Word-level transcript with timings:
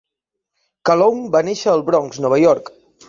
Calhoun 0.89 1.21
va 1.37 1.43
néixer 1.49 1.71
al 1.75 1.85
Bronx, 1.91 2.23
Nova 2.25 2.41
York. 2.45 2.73